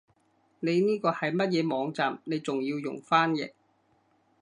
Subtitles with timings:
[0.59, 3.51] 你呢個係乜嘢網站你仲要用翻譯